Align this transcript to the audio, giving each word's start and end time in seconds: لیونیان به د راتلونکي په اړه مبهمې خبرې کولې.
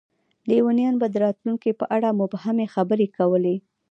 لیونیان 0.49 0.95
به 1.01 1.07
د 1.11 1.15
راتلونکي 1.25 1.71
په 1.79 1.85
اړه 1.95 2.09
مبهمې 2.19 2.67
خبرې 2.73 3.07
کولې. 3.17 3.55